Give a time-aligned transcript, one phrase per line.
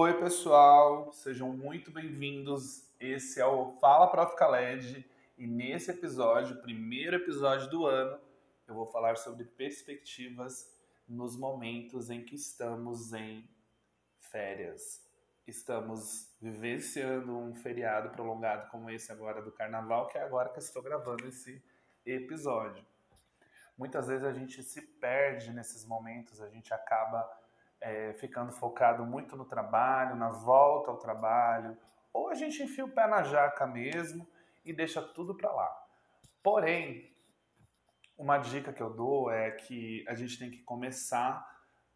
[0.00, 2.88] Oi, pessoal, sejam muito bem-vindos.
[3.00, 4.36] Esse é o Fala Prof.
[4.36, 5.04] Khaled
[5.36, 8.16] e nesse episódio, primeiro episódio do ano,
[8.68, 10.72] eu vou falar sobre perspectivas
[11.08, 13.50] nos momentos em que estamos em
[14.20, 15.04] férias.
[15.48, 20.62] Estamos vivenciando um feriado prolongado como esse agora do carnaval, que é agora que eu
[20.62, 21.60] estou gravando esse
[22.06, 22.86] episódio.
[23.76, 27.28] Muitas vezes a gente se perde nesses momentos, a gente acaba
[27.80, 31.76] é, ficando focado muito no trabalho, na volta ao trabalho,
[32.12, 34.26] ou a gente enfia o pé na jaca mesmo
[34.64, 35.86] e deixa tudo para lá.
[36.42, 37.12] Porém,
[38.16, 41.46] uma dica que eu dou é que a gente tem que começar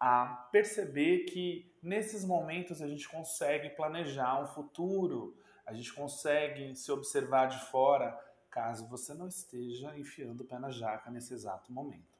[0.00, 5.36] a perceber que nesses momentos a gente consegue planejar um futuro,
[5.66, 8.18] a gente consegue se observar de fora,
[8.50, 12.18] caso você não esteja enfiando o pé na jaca nesse exato momento.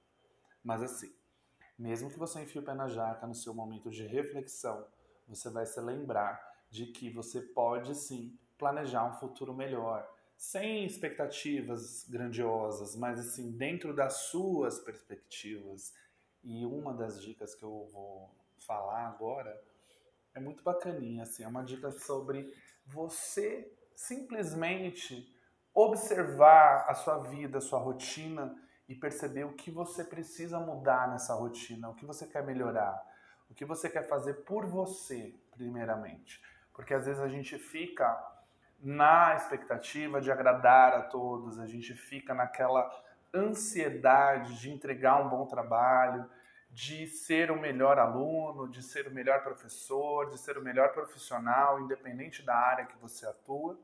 [0.63, 1.13] Mas assim,
[1.79, 4.85] mesmo que você enfie o pé na jaca no seu momento de reflexão,
[5.29, 12.05] você vai se lembrar de que você pode sim planejar um futuro melhor, sem expectativas
[12.09, 15.95] grandiosas, mas assim, dentro das suas perspectivas.
[16.43, 19.61] E uma das dicas que eu vou falar agora
[20.35, 22.53] é muito bacaninha, assim, é uma dica sobre
[22.87, 25.33] você simplesmente
[25.75, 28.57] observar a sua vida, a sua rotina
[28.89, 32.99] e perceber o que você precisa mudar nessa rotina, o que você quer melhorar,
[33.51, 36.43] o que você quer fazer por você, primeiramente.
[36.73, 38.17] Porque às vezes a gente fica
[38.81, 42.89] na expectativa de agradar a todos, a gente fica naquela
[43.35, 46.29] ansiedade de entregar um bom trabalho,
[46.71, 51.81] de ser o melhor aluno, de ser o melhor professor, de ser o melhor profissional,
[51.81, 53.79] independente da área que você atua.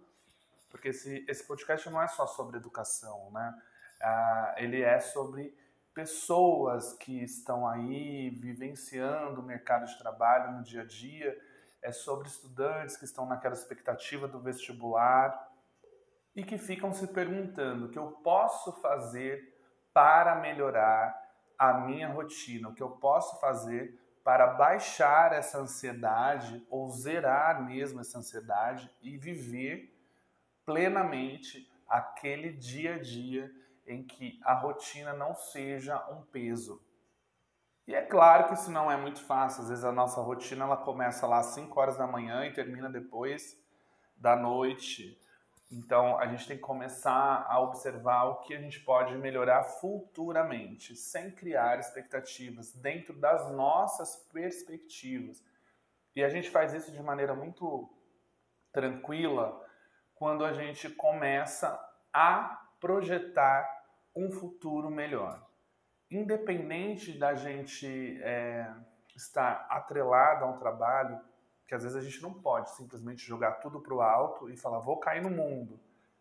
[0.71, 3.61] Porque esse, esse podcast não é só sobre educação, né?
[4.07, 5.57] Ah, ele é sobre
[5.95, 11.41] pessoas que estão aí vivenciando o mercado de trabalho no dia a dia,
[11.81, 15.51] é sobre estudantes que estão naquela expectativa do vestibular
[16.37, 19.57] e que ficam se perguntando o que eu posso fazer
[19.95, 21.19] para melhorar
[21.59, 28.01] a minha rotina, o que eu posso fazer para baixar essa ansiedade ou zerar mesmo
[28.01, 29.97] essa ansiedade e viver
[30.67, 33.51] plenamente aquele dia a dia
[33.87, 36.83] em que a rotina não seja um peso.
[37.87, 39.63] E é claro que isso não é muito fácil.
[39.63, 42.89] Às vezes a nossa rotina ela começa lá às 5 horas da manhã e termina
[42.89, 43.61] depois
[44.17, 45.19] da noite.
[45.71, 50.97] Então a gente tem que começar a observar o que a gente pode melhorar futuramente,
[50.97, 55.43] sem criar expectativas, dentro das nossas perspectivas.
[56.17, 57.91] E a gente faz isso de maneira muito
[58.73, 59.61] tranquila
[60.15, 61.79] quando a gente começa
[62.13, 63.67] a projetar
[64.15, 65.43] um futuro melhor.
[66.11, 68.71] Independente da gente é,
[69.17, 71.19] estar atrelado a um trabalho,
[71.67, 74.81] que às vezes a gente não pode simplesmente jogar tudo para o alto e falar,
[74.81, 75.81] vou cair no mundo,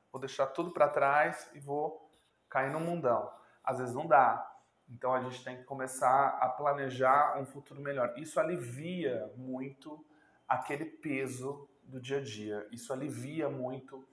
[0.09, 2.09] vou deixar tudo para trás e vou
[2.49, 3.29] cair no mundão.
[3.61, 4.49] Às vezes não dá.
[4.87, 8.13] Então a gente tem que começar a planejar um futuro melhor.
[8.17, 10.01] Isso alivia muito
[10.47, 12.65] aquele peso do dia a dia.
[12.71, 14.07] Isso alivia muito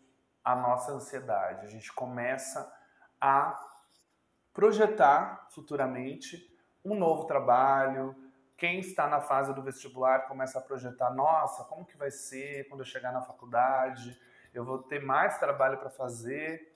[0.44, 1.66] a nossa ansiedade.
[1.66, 2.72] A gente começa
[3.20, 3.58] a
[4.52, 6.50] projetar futuramente
[6.84, 8.14] um novo trabalho.
[8.56, 12.80] Quem está na fase do vestibular começa a projetar: nossa, como que vai ser quando
[12.80, 14.18] eu chegar na faculdade?
[14.52, 16.74] Eu vou ter mais trabalho para fazer?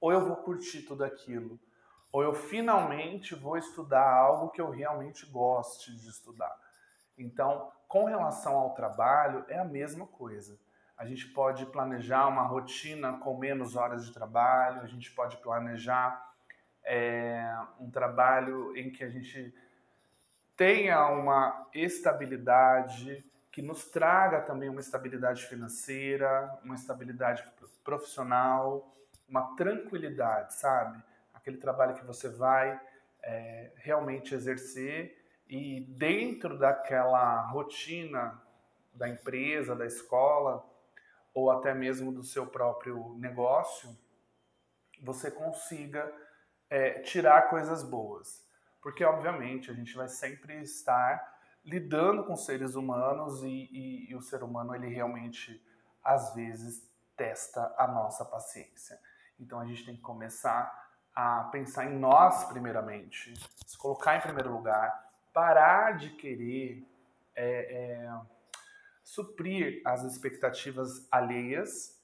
[0.00, 1.58] Ou eu vou curtir tudo aquilo?
[2.12, 6.56] Ou eu finalmente vou estudar algo que eu realmente goste de estudar?
[7.16, 10.58] Então, com relação ao trabalho, é a mesma coisa.
[10.96, 16.32] A gente pode planejar uma rotina com menos horas de trabalho, a gente pode planejar
[16.84, 19.52] é, um trabalho em que a gente
[20.56, 27.44] tenha uma estabilidade, que nos traga também uma estabilidade financeira, uma estabilidade
[27.82, 28.92] profissional,
[29.28, 31.02] uma tranquilidade, sabe?
[31.32, 32.80] Aquele trabalho que você vai
[33.22, 38.40] é, realmente exercer e dentro daquela rotina
[38.94, 40.64] da empresa, da escola,
[41.34, 43.94] ou até mesmo do seu próprio negócio,
[45.02, 46.10] você consiga
[46.70, 48.46] é, tirar coisas boas.
[48.80, 51.34] Porque, obviamente, a gente vai sempre estar
[51.64, 55.60] lidando com seres humanos e, e, e o ser humano, ele realmente,
[56.02, 58.98] às vezes, testa a nossa paciência.
[59.40, 60.84] Então, a gente tem que começar
[61.14, 63.34] a pensar em nós, primeiramente,
[63.66, 66.86] se colocar em primeiro lugar, parar de querer.
[67.36, 68.33] É, é,
[69.04, 72.02] suprir as expectativas alheias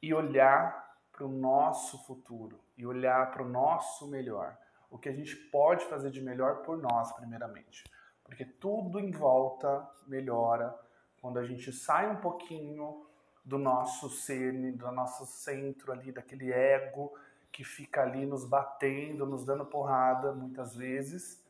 [0.00, 4.56] e olhar para o nosso futuro e olhar para o nosso melhor.
[4.90, 7.82] O que a gente pode fazer de melhor por nós, primeiramente.
[8.22, 10.78] Porque tudo em volta melhora
[11.20, 13.06] quando a gente sai um pouquinho
[13.44, 17.12] do nosso ser, do nosso centro ali, daquele ego
[17.50, 21.42] que fica ali nos batendo, nos dando porrada muitas vezes,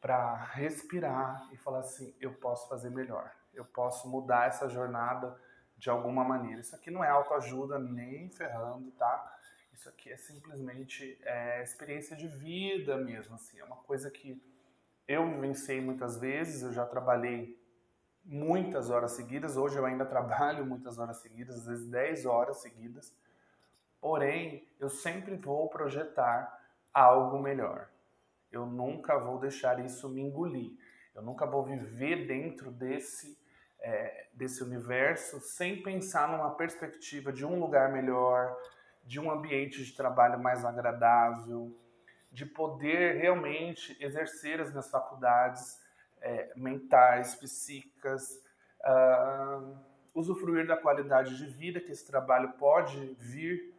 [0.00, 5.38] para respirar e falar assim: eu posso fazer melhor, eu posso mudar essa jornada
[5.76, 6.60] de alguma maneira.
[6.60, 9.38] Isso aqui não é autoajuda nem ferrando, tá?
[9.72, 13.58] Isso aqui é simplesmente é, experiência de vida mesmo, assim.
[13.60, 14.42] É uma coisa que
[15.06, 17.56] eu vivenciei muitas vezes, eu já trabalhei
[18.24, 23.14] muitas horas seguidas, hoje eu ainda trabalho muitas horas seguidas, às vezes 10 horas seguidas.
[24.00, 26.58] Porém, eu sempre vou projetar
[26.92, 27.88] algo melhor.
[28.50, 30.72] Eu nunca vou deixar isso me engolir.
[31.14, 33.38] Eu nunca vou viver dentro desse
[33.80, 38.56] é, desse universo sem pensar numa perspectiva de um lugar melhor,
[39.04, 41.74] de um ambiente de trabalho mais agradável,
[42.30, 45.80] de poder realmente exercer as minhas faculdades
[46.20, 48.42] é, mentais, psíquicas,
[48.80, 49.78] uh,
[50.14, 53.74] usufruir da qualidade de vida que esse trabalho pode vir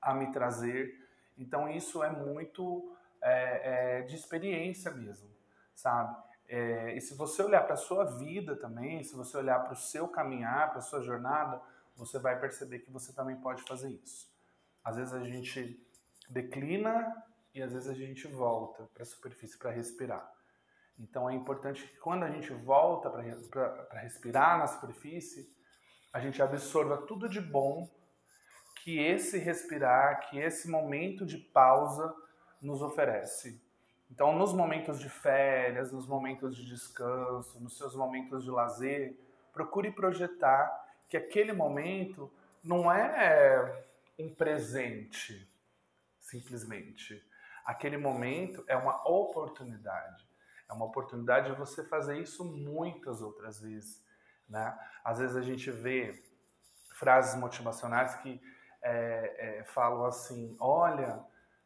[0.00, 0.92] a me trazer.
[1.36, 5.30] Então, isso é muito é, é, de experiência mesmo,
[5.74, 6.16] sabe?
[6.46, 9.76] É, e se você olhar para a sua vida também, se você olhar para o
[9.76, 11.60] seu caminhar, para a sua jornada,
[11.96, 14.28] você vai perceber que você também pode fazer isso.
[14.82, 15.80] Às vezes a gente
[16.28, 17.24] declina
[17.54, 20.30] e às vezes a gente volta para a superfície para respirar.
[20.98, 25.52] Então é importante que quando a gente volta para respirar na superfície,
[26.12, 27.90] a gente absorva tudo de bom
[28.82, 32.14] que esse respirar, que esse momento de pausa
[32.60, 33.63] nos oferece.
[34.10, 39.18] Então, nos momentos de férias, nos momentos de descanso, nos seus momentos de lazer,
[39.52, 42.30] procure projetar que aquele momento
[42.62, 43.84] não é
[44.18, 45.50] um presente,
[46.18, 47.22] simplesmente.
[47.64, 50.26] Aquele momento é uma oportunidade.
[50.68, 54.04] É uma oportunidade de você fazer isso muitas outras vezes.
[54.48, 54.78] Né?
[55.02, 56.22] Às vezes a gente vê
[56.94, 58.40] frases motivacionais que
[58.82, 61.24] é, é, falam assim: olha,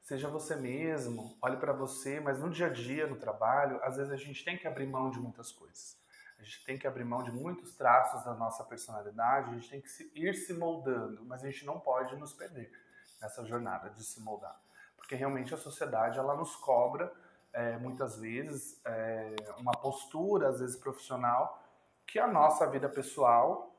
[0.09, 4.11] seja você mesmo, olhe para você, mas no dia a dia, no trabalho, às vezes
[4.11, 5.99] a gente tem que abrir mão de muitas coisas.
[6.39, 9.83] A gente tem que abrir mão de muitos traços da nossa personalidade, a gente tem
[9.83, 12.73] que ir se moldando, mas a gente não pode nos perder
[13.21, 14.59] nessa jornada de se moldar.
[14.97, 17.13] Porque realmente a sociedade ela nos cobra
[17.53, 21.63] é, muitas vezes é, uma postura, às vezes profissional,
[22.07, 23.77] que a nossa vida pessoal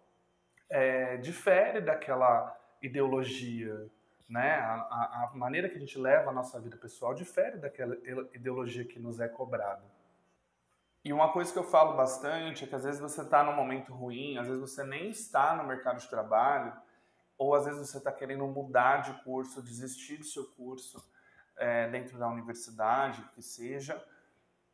[0.69, 3.89] é, difere daquela ideologia,
[4.29, 4.57] né?
[4.57, 7.97] A, a, maneira que a gente leva a nossa vida pessoal difere daquela
[8.33, 9.83] ideologia que nos é cobrada.
[11.03, 13.91] E uma coisa que eu falo bastante é que às vezes você está num momento
[13.91, 16.73] ruim, às vezes você nem está no mercado de trabalho,
[17.37, 21.03] ou às vezes você está querendo mudar de curso, desistir do seu curso
[21.57, 24.01] é, dentro da universidade, que seja,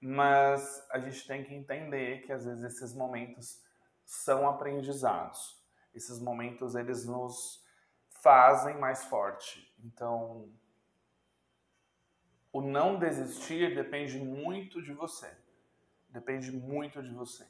[0.01, 3.63] mas a gente tem que entender que às vezes esses momentos
[4.03, 5.63] são aprendizados.
[5.93, 7.64] Esses momentos eles nos
[8.25, 9.71] fazem mais forte.
[9.83, 10.49] Então,
[12.51, 15.31] o não desistir depende muito de você.
[16.09, 17.47] Depende muito de você.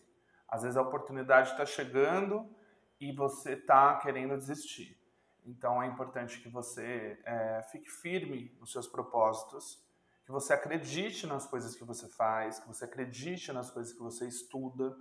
[0.50, 2.54] Às vezes a oportunidade está chegando
[3.00, 5.00] e você está querendo desistir.
[5.46, 9.82] Então é importante que você é, fique firme nos seus propósitos,
[10.26, 14.28] que você acredite nas coisas que você faz, que você acredite nas coisas que você
[14.28, 14.94] estuda,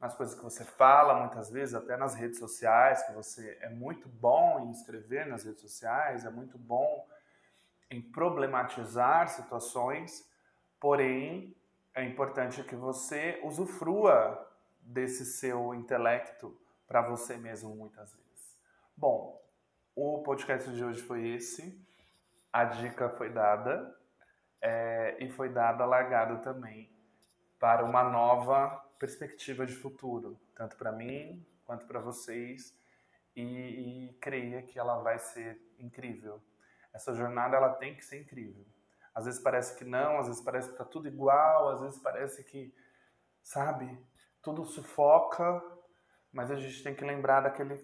[0.00, 4.08] nas coisas que você fala muitas vezes, até nas redes sociais, que você é muito
[4.08, 7.06] bom em escrever nas redes sociais, é muito bom
[7.90, 10.28] em problematizar situações,
[10.78, 11.56] porém
[11.94, 14.46] é importante que você usufrua
[14.80, 18.56] desse seu intelecto para você mesmo muitas vezes.
[18.96, 19.42] Bom,
[19.96, 21.84] o podcast de hoje foi esse.
[22.52, 23.96] A dica foi dada
[24.62, 26.90] é, e foi dada largada também
[27.58, 32.76] para uma nova perspectiva de futuro, tanto para mim quanto para vocês.
[33.36, 36.42] E, e creia que ela vai ser incrível.
[36.92, 38.66] Essa jornada ela tem que ser incrível.
[39.14, 42.42] Às vezes parece que não, às vezes parece que está tudo igual, às vezes parece
[42.42, 42.74] que,
[43.42, 43.96] sabe,
[44.42, 45.62] tudo sufoca,
[46.32, 47.76] mas a gente tem que lembrar daquele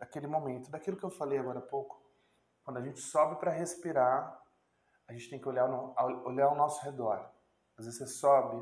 [0.00, 2.02] daquele momento, daquilo que eu falei agora há pouco.
[2.64, 4.42] Quando a gente sobe para respirar,
[5.06, 7.30] a gente tem que olhar, no, olhar ao nosso redor.
[7.76, 8.56] Às vezes você sobe,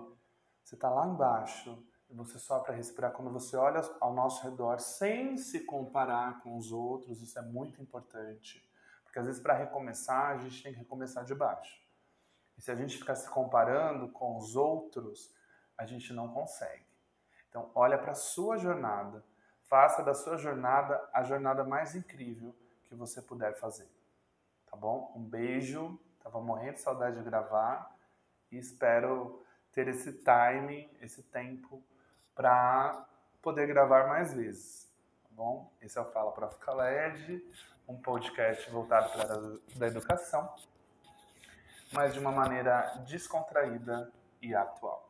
[0.64, 3.12] você está lá embaixo, você sobe para respirar.
[3.12, 7.82] Quando você olha ao nosso redor, sem se comparar com os outros, isso é muito
[7.82, 8.66] importante.
[9.04, 11.82] Porque às vezes para recomeçar, a gente tem que recomeçar de baixo.
[12.56, 15.34] E se a gente ficar se comparando com os outros,
[15.76, 16.86] a gente não consegue.
[17.48, 19.24] Então, olha para a sua jornada,
[19.68, 23.86] Faça da sua jornada a jornada mais incrível que você puder fazer.
[24.66, 25.12] Tá bom?
[25.14, 26.00] Um beijo.
[26.22, 27.94] Tava morrendo de saudade de gravar
[28.50, 31.82] e espero ter esse time, esse tempo
[32.38, 33.04] para
[33.42, 34.88] poder gravar mais vezes.
[35.24, 35.72] Tá bom?
[35.82, 36.56] Esse é o Fala Prof.
[36.60, 37.44] Khaled,
[37.88, 40.48] um podcast voltado para a da educação,
[41.92, 45.07] mas de uma maneira descontraída e atual.